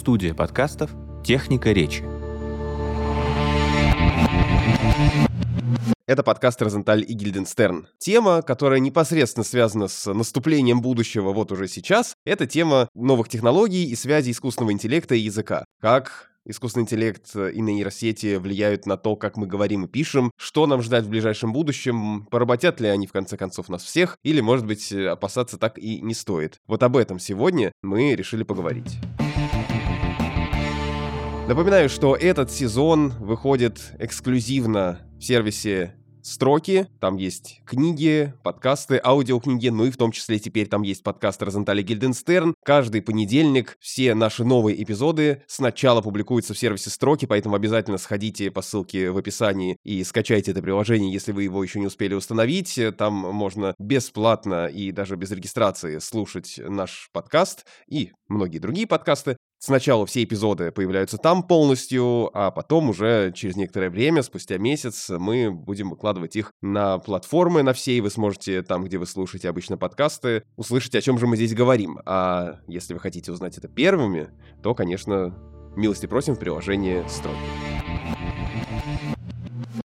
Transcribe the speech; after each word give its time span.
Студия 0.00 0.32
подкастов 0.32 0.92
«Техника 1.22 1.72
речи». 1.72 2.02
Это 6.06 6.22
подкаст 6.22 6.62
«Розенталь 6.62 7.04
и 7.06 7.12
Гильденстерн». 7.12 7.86
Тема, 7.98 8.40
которая 8.40 8.80
непосредственно 8.80 9.44
связана 9.44 9.88
с 9.88 10.10
наступлением 10.10 10.80
будущего 10.80 11.34
вот 11.34 11.52
уже 11.52 11.68
сейчас, 11.68 12.14
это 12.24 12.46
тема 12.46 12.88
новых 12.94 13.28
технологий 13.28 13.90
и 13.90 13.94
связи 13.94 14.30
искусственного 14.30 14.72
интеллекта 14.72 15.14
и 15.14 15.18
языка. 15.20 15.66
Как 15.82 16.30
искусственный 16.46 16.84
интеллект 16.84 17.36
и 17.36 17.60
нейросети 17.60 18.36
влияют 18.36 18.86
на 18.86 18.96
то, 18.96 19.16
как 19.16 19.36
мы 19.36 19.46
говорим 19.46 19.84
и 19.84 19.88
пишем, 19.88 20.30
что 20.38 20.66
нам 20.66 20.80
ждать 20.80 21.04
в 21.04 21.10
ближайшем 21.10 21.52
будущем, 21.52 22.26
поработят 22.30 22.80
ли 22.80 22.88
они 22.88 23.06
в 23.06 23.12
конце 23.12 23.36
концов 23.36 23.68
нас 23.68 23.84
всех, 23.84 24.16
или, 24.22 24.40
может 24.40 24.64
быть, 24.64 24.90
опасаться 24.90 25.58
так 25.58 25.78
и 25.78 26.00
не 26.00 26.14
стоит. 26.14 26.56
Вот 26.66 26.82
об 26.82 26.96
этом 26.96 27.18
сегодня 27.18 27.72
мы 27.82 28.14
решили 28.14 28.44
поговорить. 28.44 28.96
Напоминаю, 31.50 31.88
что 31.88 32.14
этот 32.14 32.52
сезон 32.52 33.08
выходит 33.18 33.80
эксклюзивно 33.98 35.00
в 35.18 35.24
сервисе 35.24 35.96
строки, 36.22 36.86
там 37.00 37.16
есть 37.16 37.62
книги, 37.66 38.32
подкасты, 38.44 39.00
аудиокниги, 39.02 39.68
ну 39.68 39.86
и 39.86 39.90
в 39.90 39.96
том 39.96 40.12
числе 40.12 40.38
теперь 40.38 40.68
там 40.68 40.82
есть 40.82 41.02
подкаст 41.02 41.42
Розентали 41.42 41.82
Гильденстерн. 41.82 42.54
Каждый 42.64 43.02
понедельник 43.02 43.76
все 43.80 44.14
наши 44.14 44.44
новые 44.44 44.80
эпизоды 44.80 45.42
сначала 45.48 46.02
публикуются 46.02 46.54
в 46.54 46.58
сервисе 46.58 46.88
строки, 46.88 47.26
поэтому 47.26 47.56
обязательно 47.56 47.98
сходите 47.98 48.52
по 48.52 48.62
ссылке 48.62 49.10
в 49.10 49.18
описании 49.18 49.76
и 49.82 50.04
скачайте 50.04 50.52
это 50.52 50.62
приложение, 50.62 51.12
если 51.12 51.32
вы 51.32 51.42
его 51.42 51.64
еще 51.64 51.80
не 51.80 51.86
успели 51.86 52.14
установить. 52.14 52.78
Там 52.96 53.12
можно 53.12 53.74
бесплатно 53.80 54.68
и 54.68 54.92
даже 54.92 55.16
без 55.16 55.32
регистрации 55.32 55.98
слушать 55.98 56.60
наш 56.64 57.08
подкаст 57.12 57.66
и 57.88 58.12
многие 58.28 58.58
другие 58.58 58.86
подкасты. 58.86 59.36
Сначала 59.62 60.06
все 60.06 60.24
эпизоды 60.24 60.72
появляются 60.72 61.18
там 61.18 61.42
полностью, 61.42 62.30
а 62.32 62.50
потом 62.50 62.88
уже 62.88 63.30
через 63.36 63.56
некоторое 63.56 63.90
время, 63.90 64.22
спустя 64.22 64.56
месяц, 64.56 65.10
мы 65.10 65.50
будем 65.50 65.90
выкладывать 65.90 66.34
их 66.34 66.54
на 66.62 66.96
платформы 66.96 67.62
на 67.62 67.74
все, 67.74 67.92
и 67.92 68.00
вы 68.00 68.08
сможете 68.08 68.62
там, 68.62 68.84
где 68.84 68.96
вы 68.96 69.04
слушаете 69.04 69.50
обычно 69.50 69.76
подкасты, 69.76 70.44
услышать, 70.56 70.94
о 70.94 71.02
чем 71.02 71.18
же 71.18 71.26
мы 71.26 71.36
здесь 71.36 71.52
говорим. 71.52 71.98
А 72.06 72.60
если 72.68 72.94
вы 72.94 73.00
хотите 73.00 73.32
узнать 73.32 73.58
это 73.58 73.68
первыми, 73.68 74.30
то, 74.62 74.74
конечно, 74.74 75.36
милости 75.76 76.06
просим 76.06 76.36
в 76.36 76.38
приложении 76.38 77.04
«Строки». 77.06 77.79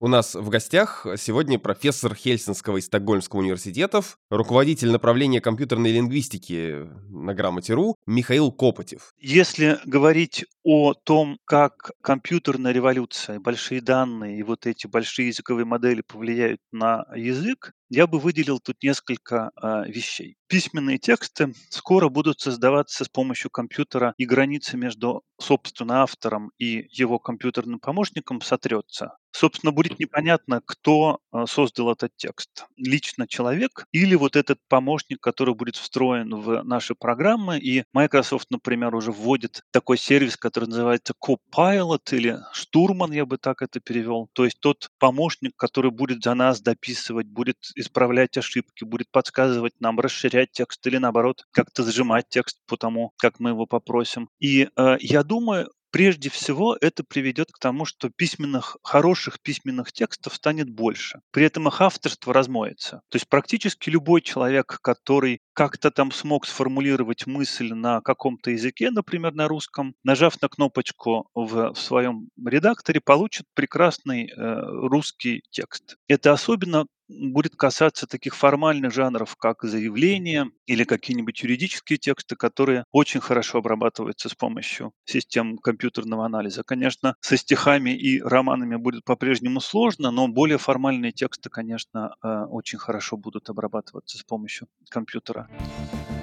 У 0.04 0.10
нас 0.10 0.36
в 0.36 0.50
гостях 0.50 1.08
сегодня 1.16 1.58
профессор 1.58 2.14
Хельсинского 2.14 2.76
и 2.76 2.82
Стокгольмского 2.82 3.40
университетов, 3.40 4.18
руководитель 4.30 4.92
направления 4.92 5.40
компьютерной 5.40 5.94
лингвистики 5.94 6.90
на 7.10 7.34
Грамоте.ру 7.34 7.96
Михаил 8.06 8.52
Копотев. 8.52 9.14
Если 9.18 9.80
говорить 9.86 10.44
о 10.66 10.94
том, 10.94 11.40
как 11.46 11.92
компьютерная 12.02 12.74
революция, 12.74 13.40
большие 13.40 13.80
данные 13.80 14.40
и 14.40 14.44
вот 14.44 14.66
эти 14.66 14.88
большие 14.88 15.30
языковые 15.30 15.64
модели 15.64 16.02
повлияют 16.02 16.60
на 16.74 17.06
язык, 17.16 17.72
я 17.88 18.06
бы 18.06 18.20
выделил 18.20 18.60
тут 18.60 18.84
несколько 18.84 19.52
э, 19.56 19.84
вещей. 19.88 20.36
Письменные 20.48 20.98
тексты 20.98 21.54
скоро 21.70 22.10
будут 22.10 22.42
создаваться 22.42 23.06
с 23.06 23.08
помощью 23.08 23.52
компьютера, 23.52 24.14
и 24.18 24.26
граница 24.26 24.76
между, 24.76 25.24
собственно, 25.40 26.02
автором 26.02 26.52
и 26.58 26.88
его 26.92 27.20
компьютерным 27.20 27.80
помощником 27.80 28.42
сотрется. 28.42 29.16
Собственно, 29.36 29.72
будет 29.72 30.00
непонятно, 30.00 30.62
кто 30.64 31.20
э, 31.34 31.46
создал 31.48 31.92
этот 31.92 32.12
текст. 32.16 32.68
Лично 32.78 33.28
человек 33.28 33.88
или 33.92 34.14
вот 34.14 34.36
этот 34.36 34.60
помощник, 34.70 35.20
который 35.22 35.56
будет 35.56 35.76
встроен 35.76 36.36
в 36.36 36.62
наши 36.62 36.94
программы. 36.94 37.58
И 37.58 37.84
Microsoft, 37.94 38.52
например, 38.52 38.94
уже 38.94 39.12
вводит 39.12 39.64
такой 39.72 39.98
сервис, 39.98 40.38
который 40.38 40.70
называется 40.70 41.14
Copilot 41.20 42.02
или 42.12 42.38
штурман, 42.54 43.12
я 43.12 43.26
бы 43.26 43.38
так 43.38 43.64
это 43.64 43.80
перевел. 43.80 44.30
То 44.34 44.46
есть 44.46 44.60
тот 44.60 44.92
помощник, 45.00 45.54
который 45.58 45.90
будет 45.90 46.24
за 46.24 46.36
нас 46.36 46.62
дописывать, 46.62 47.26
будет 47.26 47.58
исправлять 47.76 48.38
ошибки, 48.38 48.84
будет 48.84 49.10
подсказывать 49.10 49.74
нам, 49.80 50.00
расширять 50.00 50.52
текст 50.52 50.86
или 50.86 50.98
наоборот 50.98 51.46
как-то 51.52 51.82
зажимать 51.82 52.30
текст 52.30 52.60
по 52.68 52.78
тому, 52.78 53.14
как 53.18 53.40
мы 53.40 53.50
его 53.50 53.66
попросим. 53.66 54.30
И 54.40 54.70
э, 54.78 54.98
я 55.00 55.24
думаю, 55.24 55.70
Прежде 55.94 56.32
всего, 56.32 56.76
это 56.82 57.04
приведет 57.04 57.52
к 57.52 57.60
тому, 57.60 57.86
что 57.86 58.10
письменных, 58.10 58.78
хороших 58.82 59.40
письменных 59.40 59.92
текстов 59.92 60.34
станет 60.34 60.68
больше. 60.68 61.20
При 61.30 61.46
этом 61.46 61.68
их 61.68 61.82
авторство 61.82 62.34
размоется. 62.34 63.02
То 63.10 63.18
есть 63.18 63.30
практически 63.30 63.92
любой 63.92 64.22
человек, 64.24 64.80
который 64.82 65.42
как-то 65.54 65.92
там 65.92 66.12
смог 66.12 66.46
сформулировать 66.46 67.28
мысль 67.28 67.74
на 67.74 68.02
каком-то 68.02 68.52
языке, 68.52 68.92
например, 68.92 69.34
на 69.34 69.48
русском, 69.48 69.96
нажав 70.04 70.42
на 70.42 70.50
кнопочку 70.50 71.30
в, 71.34 71.74
в 71.74 71.80
своем 71.80 72.30
редакторе, 72.46 73.02
получит 73.02 73.46
прекрасный 73.54 74.28
э, 74.30 74.62
русский 74.88 75.44
текст. 75.52 75.98
Это 76.08 76.34
особенно 76.34 76.86
будет 77.08 77.56
касаться 77.56 78.08
таких 78.08 78.36
формальных 78.36 78.94
жанров, 78.94 79.36
как 79.36 79.64
заявление 79.64 80.50
или 80.66 80.84
какие-нибудь 80.84 81.42
юридические 81.44 81.98
тексты, 81.98 82.36
которые 82.36 82.86
очень 82.92 83.20
хорошо 83.20 83.60
обрабатываются 83.60 84.30
с 84.30 84.36
помощью 84.36 84.92
систем 85.06 85.58
компьютерного 85.58 86.26
анализа. 86.26 86.64
Конечно, 86.64 87.16
со 87.20 87.38
стихами 87.38 87.92
и 87.92 88.22
романами 88.22 88.76
будет 88.76 89.04
по-прежнему 89.04 89.60
сложно, 89.60 90.12
но 90.12 90.28
более 90.28 90.58
формальные 90.58 91.12
тексты, 91.12 91.50
конечно, 91.50 92.16
э, 92.24 92.46
очень 92.50 92.80
хорошо 92.80 93.18
будут 93.18 93.50
обрабатываться 93.50 94.18
с 94.18 94.24
помощью 94.24 94.68
компьютера. 94.90 95.43
Viva! 95.50 96.23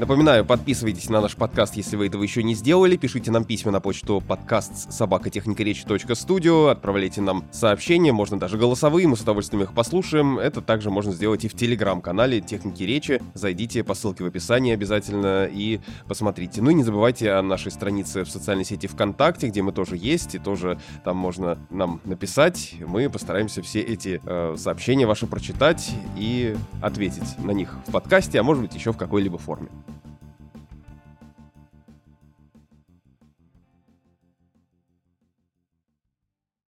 Напоминаю, 0.00 0.46
подписывайтесь 0.46 1.10
на 1.10 1.20
наш 1.20 1.36
подкаст, 1.36 1.76
если 1.76 1.94
вы 1.94 2.06
этого 2.06 2.22
еще 2.22 2.42
не 2.42 2.54
сделали. 2.54 2.96
Пишите 2.96 3.30
нам 3.30 3.44
письма 3.44 3.70
на 3.70 3.80
почту 3.80 4.22
подкаст 4.26 4.90
собакотехникаречи.студио. 4.90 6.68
Отправляйте 6.68 7.20
нам 7.20 7.44
сообщения, 7.52 8.10
можно 8.10 8.38
даже 8.38 8.56
голосовые, 8.56 9.06
мы 9.06 9.18
с 9.18 9.20
удовольствием 9.20 9.62
их 9.62 9.74
послушаем. 9.74 10.38
Это 10.38 10.62
также 10.62 10.90
можно 10.90 11.12
сделать 11.12 11.44
и 11.44 11.48
в 11.48 11.54
телеграм-канале 11.54 12.40
Техники 12.40 12.82
Речи. 12.82 13.20
Зайдите 13.34 13.84
по 13.84 13.92
ссылке 13.92 14.24
в 14.24 14.26
описании 14.26 14.72
обязательно 14.72 15.44
и 15.44 15.80
посмотрите. 16.08 16.62
Ну 16.62 16.70
и 16.70 16.74
не 16.74 16.82
забывайте 16.82 17.32
о 17.32 17.42
нашей 17.42 17.70
странице 17.70 18.24
в 18.24 18.30
социальной 18.30 18.64
сети 18.64 18.86
ВКонтакте, 18.86 19.48
где 19.48 19.60
мы 19.60 19.72
тоже 19.72 19.98
есть, 19.98 20.34
и 20.34 20.38
тоже 20.38 20.80
там 21.04 21.18
можно 21.18 21.58
нам 21.68 22.00
написать. 22.06 22.72
Мы 22.86 23.10
постараемся 23.10 23.60
все 23.60 23.80
эти 23.82 24.18
э, 24.24 24.54
сообщения 24.56 25.06
ваши 25.06 25.26
прочитать 25.26 25.90
и 26.16 26.56
ответить 26.80 27.38
на 27.44 27.50
них 27.50 27.76
в 27.86 27.92
подкасте, 27.92 28.40
а 28.40 28.42
может 28.42 28.62
быть 28.62 28.74
еще 28.74 28.94
в 28.94 28.96
какой-либо 28.96 29.36
форме. 29.36 29.68